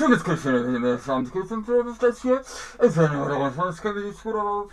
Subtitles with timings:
[0.00, 0.12] Oder
[3.56, 4.68] was, kann ich oder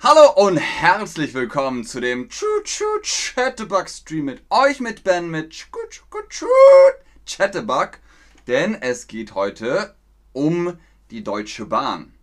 [0.00, 6.46] Hallo und herzlich willkommen zu dem Choo-Choo Chatterbug Stream mit euch, mit Ben, mit Choo-Choo
[7.26, 7.98] Chatterbug.
[8.46, 9.96] Denn es geht heute
[10.32, 10.78] um
[11.10, 12.14] die Deutsche Bahn.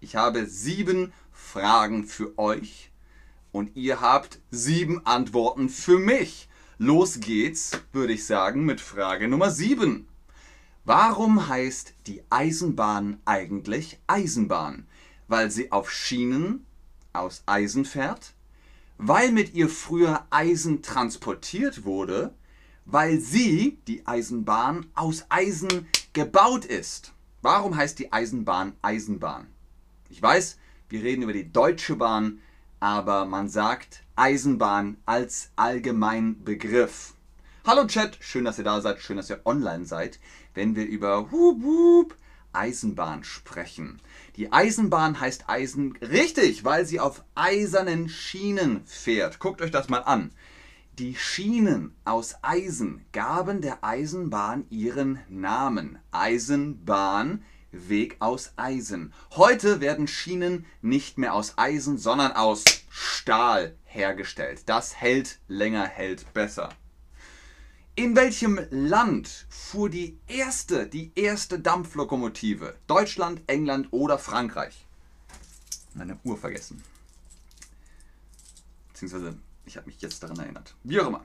[0.00, 2.90] Ich habe sieben Fragen für euch
[3.50, 6.48] und ihr habt sieben Antworten für mich.
[6.78, 10.08] Los geht's, würde ich sagen, mit Frage Nummer sieben.
[10.84, 14.88] Warum heißt die Eisenbahn eigentlich Eisenbahn?
[15.28, 16.66] Weil sie auf Schienen
[17.12, 18.32] aus Eisen fährt?
[18.98, 22.34] Weil mit ihr früher Eisen transportiert wurde?
[22.84, 27.12] Weil sie, die Eisenbahn, aus Eisen gebaut ist?
[27.42, 29.46] Warum heißt die Eisenbahn Eisenbahn?
[30.10, 32.40] Ich weiß, wir reden über die Deutsche Bahn,
[32.80, 37.14] aber man sagt Eisenbahn als Allgemeinbegriff.
[37.64, 40.18] Hallo Chat, schön, dass ihr da seid, schön, dass ihr online seid,
[40.54, 42.16] wenn wir über Hup, Hup,
[42.52, 44.00] Eisenbahn sprechen.
[44.36, 49.38] Die Eisenbahn heißt Eisen richtig, weil sie auf eisernen Schienen fährt.
[49.38, 50.30] Guckt euch das mal an.
[50.98, 55.98] Die Schienen aus Eisen gaben der Eisenbahn ihren Namen.
[56.10, 59.14] Eisenbahn, Weg aus Eisen.
[59.30, 64.64] Heute werden Schienen nicht mehr aus Eisen, sondern aus Stahl hergestellt.
[64.66, 66.68] Das hält länger, hält besser.
[67.94, 72.74] In welchem Land fuhr die erste, die erste Dampflokomotive?
[72.86, 74.86] Deutschland, England oder Frankreich?
[75.92, 76.82] Meine Uhr vergessen.
[78.88, 80.74] Beziehungsweise, ich habe mich jetzt daran erinnert.
[80.84, 81.22] Wie auch immer.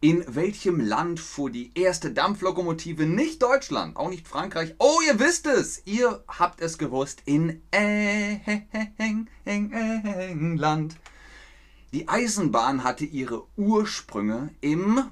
[0.00, 3.04] In welchem Land fuhr die erste Dampflokomotive?
[3.04, 4.76] Nicht Deutschland, auch nicht Frankreich.
[4.78, 5.82] Oh, ihr wisst es!
[5.86, 7.22] Ihr habt es gewusst.
[7.24, 9.28] In England.
[11.92, 15.10] Die Eisenbahn hatte ihre Ursprünge im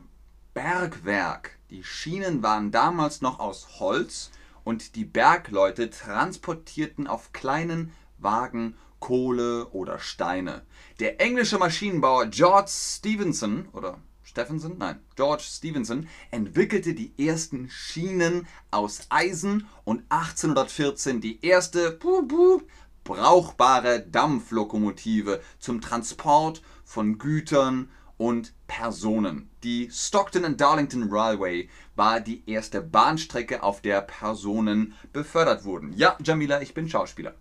[0.54, 1.58] Bergwerk.
[1.70, 4.30] Die Schienen waren damals noch aus Holz
[4.62, 10.62] und die Bergleute transportierten auf kleinen Wagen Kohle oder Steine.
[11.00, 14.78] Der englische Maschinenbauer George Stephenson oder Stephenson?
[14.78, 21.98] Nein, George Stephenson entwickelte die ersten Schienen aus Eisen und 1814 die erste
[23.08, 27.88] brauchbare Dampflokomotive zum Transport von Gütern
[28.18, 29.48] und Personen.
[29.62, 35.94] Die Stockton and Darlington Railway war die erste Bahnstrecke, auf der Personen befördert wurden.
[35.94, 37.34] Ja, Jamila, ich bin Schauspieler.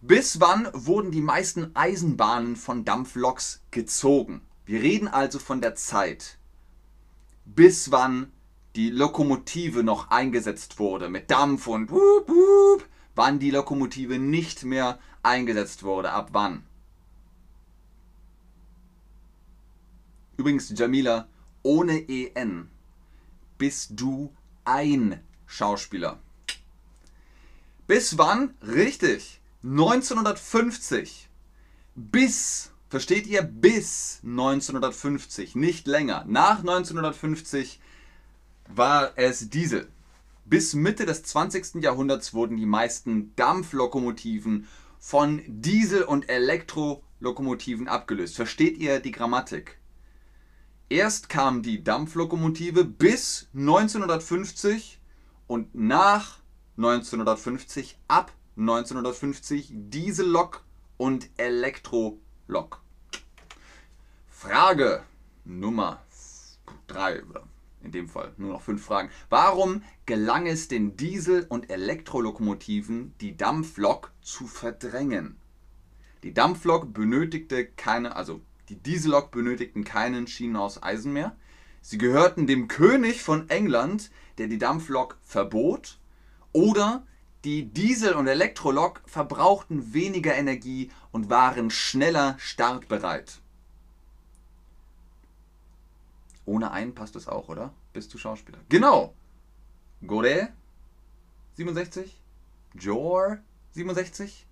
[0.00, 4.42] Bis wann wurden die meisten Eisenbahnen von Dampfloks gezogen?
[4.66, 6.38] Wir reden also von der Zeit,
[7.44, 8.32] bis wann
[8.74, 12.84] die Lokomotive noch eingesetzt wurde mit Dampf und wup, wup,
[13.14, 16.64] wann die Lokomotive nicht mehr eingesetzt wurde, ab wann.
[20.36, 21.28] Übrigens, Jamila,
[21.62, 22.68] ohne EN
[23.58, 24.32] bist du
[24.64, 26.18] ein Schauspieler.
[27.86, 28.54] Bis wann?
[28.62, 29.40] Richtig.
[29.62, 31.28] 1950.
[31.94, 36.24] Bis, versteht ihr, bis 1950, nicht länger.
[36.26, 37.78] Nach 1950
[38.68, 39.88] war es Diesel.
[40.52, 41.82] Bis Mitte des 20.
[41.82, 44.68] Jahrhunderts wurden die meisten Dampflokomotiven
[44.98, 48.36] von Diesel- und Elektrolokomotiven abgelöst.
[48.36, 49.78] Versteht ihr die Grammatik?
[50.90, 55.00] Erst kam die Dampflokomotive bis 1950
[55.46, 56.40] und nach
[56.76, 60.62] 1950, ab 1950 Diesellok
[60.98, 62.82] und Elektrolok.
[64.28, 65.02] Frage
[65.46, 66.02] Nummer
[66.88, 67.48] 3 oder
[67.82, 69.10] in dem Fall nur noch fünf Fragen.
[69.28, 75.36] Warum gelang es den Diesel- und Elektrolokomotiven, die Dampflok zu verdrängen?
[76.22, 81.36] Die Dampflok benötigte keine, also die Diesellok benötigten keinen Schienen aus Eisen mehr.
[81.80, 85.98] Sie gehörten dem König von England, der die Dampflok verbot.
[86.52, 87.04] Oder
[87.44, 93.41] die Diesel- und Elektrolok verbrauchten weniger Energie und waren schneller startbereit.
[96.52, 97.72] Ohne einen passt es auch, oder?
[97.94, 98.58] Bist du Schauspieler?
[98.68, 99.14] Genau!
[100.06, 100.50] Godet
[101.54, 102.20] 67,
[102.74, 103.38] Jor
[103.70, 104.46] 67.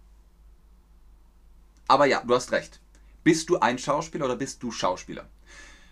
[1.88, 2.80] Aber ja, du hast recht.
[3.22, 5.28] Bist du ein Schauspieler oder bist du Schauspieler?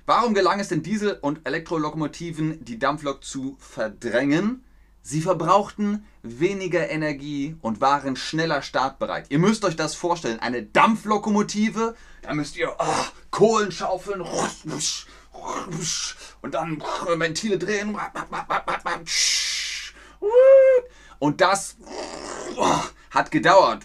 [0.06, 4.64] Warum gelang es den Diesel- und Elektrolokomotiven, die Dampflok zu verdrängen?
[5.02, 9.26] Sie verbrauchten weniger Energie und waren schneller startbereit.
[9.28, 10.40] Ihr müsst euch das vorstellen.
[10.40, 14.22] Eine Dampflokomotive, da müsst ihr oh, Kohlen schaufeln
[16.42, 16.82] und dann
[17.16, 17.96] Ventile drehen.
[21.18, 21.76] Und das
[23.10, 23.82] hat gedauert.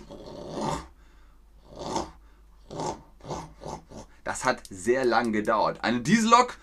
[4.24, 5.84] Das hat sehr lang gedauert.
[5.84, 6.58] Eine Diesellok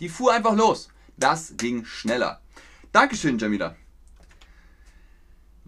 [0.00, 0.88] Die fuhr einfach los.
[1.16, 2.40] Das ging schneller.
[2.90, 3.76] Dankeschön, Jamila.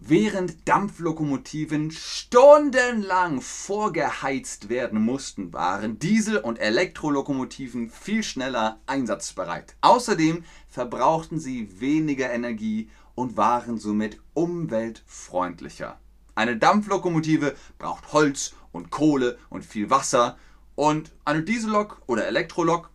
[0.07, 9.75] Während Dampflokomotiven stundenlang vorgeheizt werden mussten, waren Diesel- und Elektrolokomotiven viel schneller einsatzbereit.
[9.81, 15.99] Außerdem verbrauchten sie weniger Energie und waren somit umweltfreundlicher.
[16.35, 20.37] Eine Dampflokomotive braucht Holz und Kohle und viel Wasser
[20.75, 22.91] und eine Diesellok oder Elektrolok,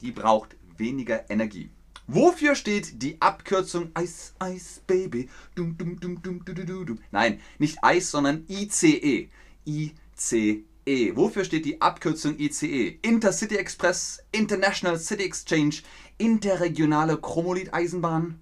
[0.00, 1.68] die braucht weniger Energie.
[2.08, 5.28] Wofür steht die Abkürzung Ice Ice Baby?
[5.56, 6.98] Dum, dum, dum, dum, dum, dum, dum.
[7.10, 9.28] Nein, nicht Ice, sondern ICE.
[9.64, 11.16] ICE.
[11.16, 12.98] Wofür steht die Abkürzung ICE?
[13.02, 15.82] Intercity Express, International City Exchange,
[16.16, 18.38] interregionale Chromolith-Eisenbahn.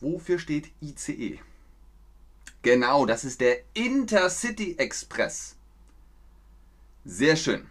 [0.00, 1.38] Wofür steht ICE?
[2.62, 5.56] Genau, das ist der Intercity Express.
[7.04, 7.66] Sehr schön.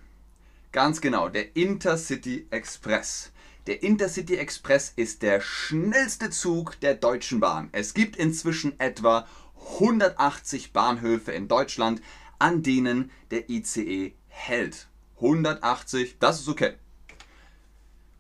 [0.72, 3.32] Ganz genau, der Intercity Express.
[3.68, 7.70] Der Intercity Express ist der schnellste Zug der Deutschen Bahn.
[7.74, 9.28] Es gibt inzwischen etwa
[9.76, 12.02] 180 Bahnhöfe in Deutschland,
[12.40, 14.88] an denen der ICE hält.
[15.18, 16.74] 180, das ist okay.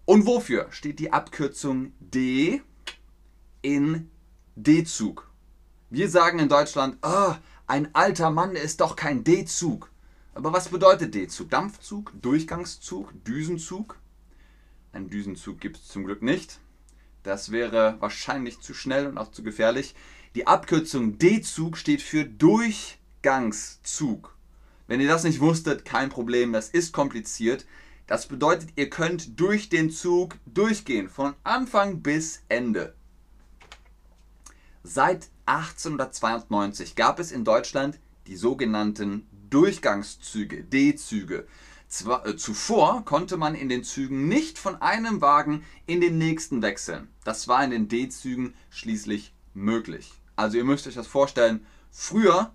[0.05, 2.61] Und wofür steht die Abkürzung D
[3.63, 4.11] in
[4.55, 5.27] D-Zug?
[5.89, 7.33] Wir sagen in Deutschland, oh,
[7.65, 9.89] ein alter Mann ist doch kein D-Zug.
[10.35, 11.49] Aber was bedeutet D-Zug?
[11.49, 13.97] Dampfzug, Durchgangszug, Düsenzug?
[14.93, 16.59] Einen Düsenzug gibt es zum Glück nicht.
[17.23, 19.95] Das wäre wahrscheinlich zu schnell und auch zu gefährlich.
[20.35, 24.35] Die Abkürzung D-Zug steht für Durchgangszug.
[24.87, 27.65] Wenn ihr das nicht wusstet, kein Problem, das ist kompliziert.
[28.07, 32.95] Das bedeutet, ihr könnt durch den Zug durchgehen, von Anfang bis Ende.
[34.83, 41.47] Seit 1892 gab es in Deutschland die sogenannten Durchgangszüge, D-Züge.
[41.91, 46.61] Zwar, äh, zuvor konnte man in den Zügen nicht von einem Wagen in den nächsten
[46.61, 47.09] wechseln.
[47.25, 50.13] Das war in den D-Zügen schließlich möglich.
[50.37, 52.53] Also ihr müsst euch das vorstellen, früher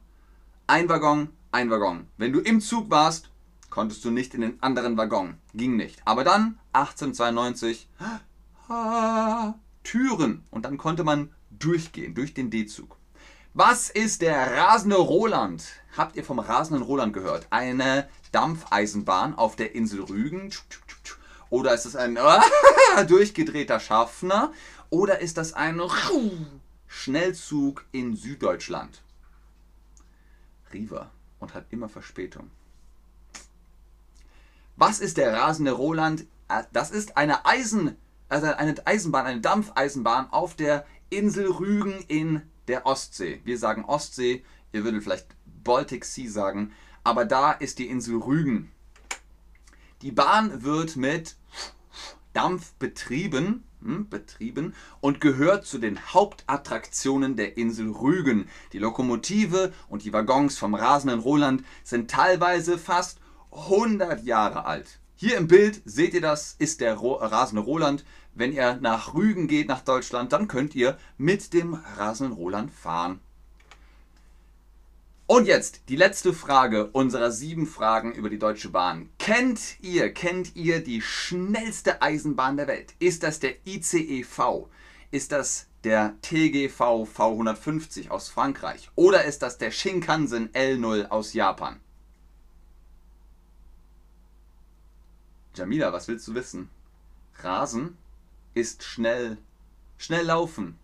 [0.66, 2.06] ein Waggon, ein Waggon.
[2.16, 3.28] Wenn du im Zug warst,
[3.68, 5.34] konntest du nicht in den anderen Waggon.
[5.52, 6.00] Ging nicht.
[6.06, 7.90] Aber dann, 1892,
[8.68, 9.52] ah,
[9.84, 10.44] Türen.
[10.50, 12.96] Und dann konnte man durchgehen, durch den D-Zug.
[13.58, 15.64] Was ist der rasende Roland?
[15.96, 17.46] Habt ihr vom rasenden Roland gehört?
[17.48, 20.52] Eine Dampfeisenbahn auf der Insel Rügen?
[21.48, 22.18] Oder ist es ein
[23.08, 24.52] durchgedrehter Schaffner?
[24.90, 25.80] Oder ist das ein
[26.86, 29.00] Schnellzug in Süddeutschland?
[30.70, 32.50] Riva und hat immer Verspätung.
[34.76, 36.26] Was ist der rasende Roland?
[36.74, 37.96] Das ist eine Eisen,
[38.28, 43.40] also eine Eisenbahn, eine Dampfeisenbahn auf der Insel Rügen in der Ostsee.
[43.44, 45.26] Wir sagen Ostsee, ihr würdet vielleicht
[45.64, 46.72] Baltic Sea sagen,
[47.04, 48.70] aber da ist die Insel Rügen.
[50.02, 51.36] Die Bahn wird mit
[52.32, 58.48] Dampf betrieben, hm, betrieben und gehört zu den Hauptattraktionen der Insel Rügen.
[58.72, 63.20] Die Lokomotive und die Waggons vom rasenden Roland sind teilweise fast
[63.50, 64.98] 100 Jahre alt.
[65.18, 68.04] Hier im Bild seht ihr das, ist der rasende Roland.
[68.34, 73.20] Wenn ihr nach Rügen geht, nach Deutschland, dann könnt ihr mit dem rasenden Roland fahren.
[75.26, 79.08] Und jetzt die letzte Frage unserer sieben Fragen über die Deutsche Bahn.
[79.18, 82.94] Kennt ihr, kennt ihr die schnellste Eisenbahn der Welt?
[82.98, 84.68] Ist das der ICEV?
[85.10, 88.90] Ist das der TGV V150 aus Frankreich?
[88.96, 91.80] Oder ist das der Shinkansen L0 aus Japan?
[95.56, 96.68] Jamila, was willst du wissen?
[97.38, 97.96] Rasen
[98.52, 99.38] ist schnell.
[99.96, 100.78] Schnell laufen.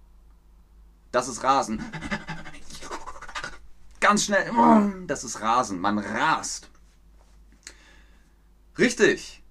[1.10, 1.84] Das ist Rasen.
[4.00, 4.50] Ganz schnell.
[5.06, 5.78] Das ist Rasen.
[5.78, 6.70] Man rast.
[8.78, 9.42] Richtig.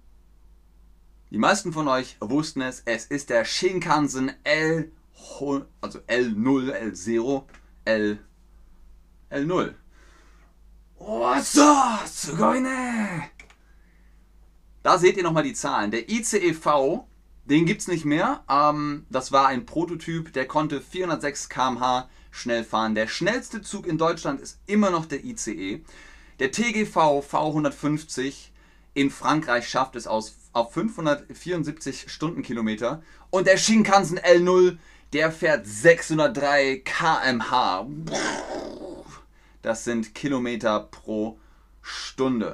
[1.30, 2.82] Die meisten von euch wussten es.
[2.86, 4.92] Es ist der Shinkansen L,
[5.82, 7.44] also L0, L0,
[7.86, 8.20] L,
[9.30, 9.76] L0.
[10.98, 11.62] Oh, so,
[14.84, 15.92] Da seht ihr nochmal die Zahlen.
[15.92, 17.06] Der ICEV
[17.46, 18.44] den gibt es nicht mehr.
[18.50, 22.96] Ähm, das war ein Prototyp, der konnte 406 km/h schnell fahren.
[22.96, 25.84] Der schnellste Zug in Deutschland ist immer noch der ICE.
[26.40, 28.50] Der TGV V150
[28.94, 33.02] in Frankreich schafft es aus, auf 574 Stundenkilometer.
[33.32, 34.78] Und der Shinkansen L0,
[35.14, 37.88] der fährt 603 km/h.
[39.62, 41.51] Das sind Kilometer pro Stunde.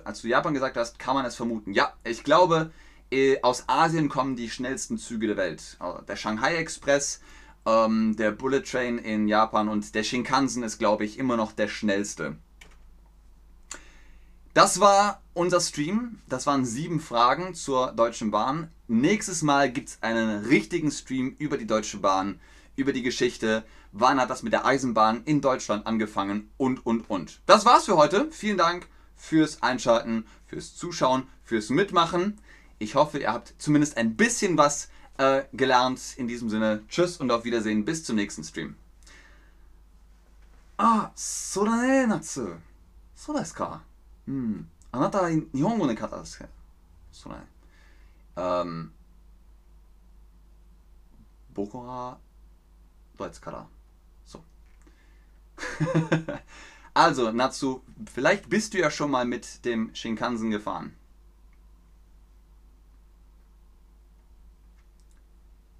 [0.05, 1.73] Als du Japan gesagt hast, kann man es vermuten.
[1.73, 2.71] Ja, ich glaube,
[3.11, 5.75] äh, aus Asien kommen die schnellsten Züge der Welt.
[5.79, 7.21] Also der Shanghai Express,
[7.65, 11.67] ähm, der Bullet Train in Japan und der Shinkansen ist, glaube ich, immer noch der
[11.67, 12.37] schnellste.
[14.53, 16.19] Das war unser Stream.
[16.27, 18.71] Das waren sieben Fragen zur Deutschen Bahn.
[18.87, 22.39] Nächstes Mal gibt es einen richtigen Stream über die Deutsche Bahn,
[22.75, 23.63] über die Geschichte.
[23.91, 27.41] Wann hat das mit der Eisenbahn in Deutschland angefangen und, und, und.
[27.45, 28.29] Das war's für heute.
[28.31, 32.38] Vielen Dank fürs Einschalten, fürs Zuschauen, fürs Mitmachen.
[32.78, 36.00] Ich hoffe, ihr habt zumindest ein bisschen was äh, gelernt.
[36.16, 37.84] In diesem Sinne, tschüss und auf Wiedersehen.
[37.84, 38.76] Bis zum nächsten Stream.
[40.78, 42.56] Ah, そうだね、夏。
[43.14, 43.82] そうですか。
[44.26, 44.68] うん。
[44.90, 46.46] あなたは日本語の方ですか
[47.12, 47.46] そうだね。
[48.36, 48.90] Ähm,
[51.54, 52.18] 僕は
[53.16, 53.66] ドイツから。
[54.26, 54.40] So.
[56.97, 60.95] also, Natsu, vielleicht bist du ja schon mal mit dem Shinkansen gefahren.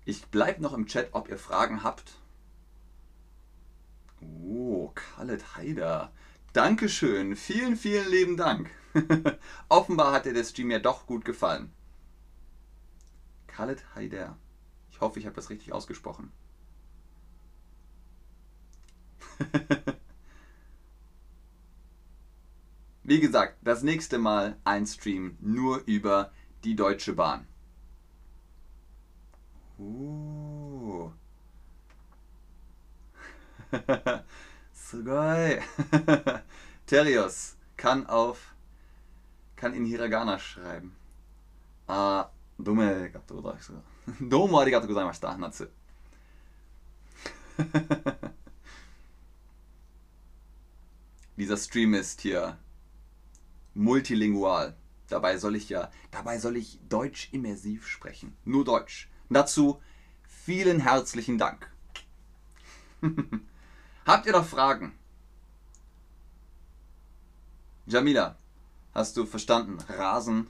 [0.06, 2.20] Ich bleib noch im Chat, ob ihr Fragen habt.
[4.22, 6.12] Oh, Khaled Haider.
[6.54, 7.36] Dankeschön.
[7.36, 8.70] Vielen, vielen lieben Dank.
[9.70, 11.74] Offenbar hat dir der Stream ja doch gut gefallen.
[13.48, 14.38] Khaled Haider.
[14.92, 16.32] Ich hoffe, ich habe das richtig ausgesprochen.
[23.08, 26.34] Wie gesagt, das nächste Mal ein Stream nur über
[26.66, 27.48] die Deutsche Bahn.
[29.80, 31.10] Uh.
[34.74, 35.64] so geil.
[36.86, 38.54] Terios kann auf
[39.56, 40.94] kann in Hiragana schreiben.
[41.88, 43.82] Ah, dumme arigato gozaimashita.
[44.20, 45.68] Domo arigato gozaimashita, Natsu.
[51.38, 52.58] Dieser Stream ist hier
[53.78, 54.76] multilingual.
[55.08, 58.36] Dabei soll ich ja, dabei soll ich Deutsch immersiv sprechen.
[58.44, 59.10] Nur Deutsch.
[59.30, 59.82] Dazu
[60.24, 61.72] vielen herzlichen Dank.
[64.06, 64.98] Habt ihr noch Fragen?
[67.86, 68.36] Jamila,
[68.94, 69.78] hast du verstanden?
[69.88, 70.48] Rasen,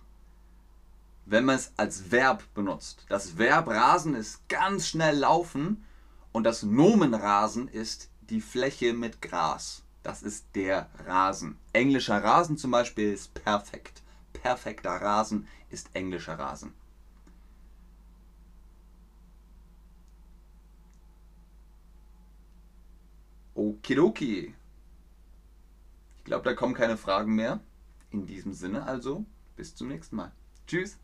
[1.25, 3.05] wenn man es als Verb benutzt.
[3.10, 5.84] Das Verb rasen ist ganz schnell laufen
[6.31, 9.84] und das Nomen rasen ist die Fläche mit Gras.
[10.04, 11.58] Das ist der Rasen.
[11.74, 14.04] Englischer Rasen zum Beispiel ist perfekt.
[14.34, 16.74] Perfekter Rasen ist englischer Rasen.
[23.56, 24.54] Okidoki.
[26.18, 27.60] Ich glaube, da kommen keine Fragen mehr.
[28.12, 29.25] In diesem Sinne also,
[29.56, 30.32] bis zum nächsten Mal.
[30.68, 30.98] Tschüss.